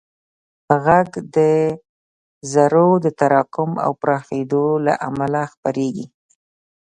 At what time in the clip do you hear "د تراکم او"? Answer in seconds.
3.05-3.91